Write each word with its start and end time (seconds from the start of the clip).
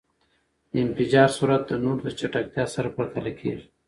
د 0.71 0.73
انفجار 0.85 1.29
سرعت 1.37 1.63
د 1.67 1.71
نور 1.83 1.97
د 2.03 2.07
چټکتیا 2.19 2.65
سره 2.75 2.93
پرتله 2.95 3.31
کېږی. 3.39 3.65